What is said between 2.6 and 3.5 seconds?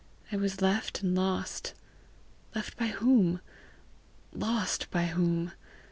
by whom?